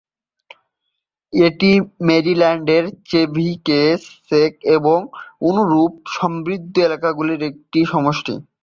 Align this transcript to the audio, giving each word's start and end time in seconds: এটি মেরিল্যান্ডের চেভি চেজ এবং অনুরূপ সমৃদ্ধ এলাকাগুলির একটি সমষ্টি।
এটি 1.33 1.71
মেরিল্যান্ডের 2.07 2.85
চেভি 3.05 3.47
চেজ 3.67 4.01
এবং 4.75 4.99
অনুরূপ 5.41 5.91
সমৃদ্ধ 6.15 6.75
এলাকাগুলির 6.87 7.41
একটি 7.49 7.79
সমষ্টি। 7.85 8.33